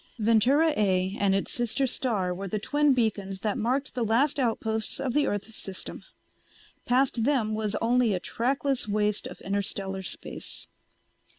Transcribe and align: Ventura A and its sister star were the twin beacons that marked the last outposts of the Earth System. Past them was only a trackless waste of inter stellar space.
Ventura 0.17 0.69
A 0.75 1.15
and 1.19 1.35
its 1.35 1.51
sister 1.51 1.85
star 1.85 2.33
were 2.33 2.47
the 2.47 2.57
twin 2.57 2.91
beacons 2.91 3.41
that 3.41 3.55
marked 3.55 3.93
the 3.93 4.01
last 4.03 4.39
outposts 4.39 4.99
of 4.99 5.13
the 5.13 5.27
Earth 5.27 5.43
System. 5.53 6.03
Past 6.87 7.23
them 7.23 7.53
was 7.53 7.75
only 7.83 8.15
a 8.15 8.19
trackless 8.19 8.87
waste 8.87 9.27
of 9.27 9.39
inter 9.45 9.61
stellar 9.61 10.01
space. 10.01 10.65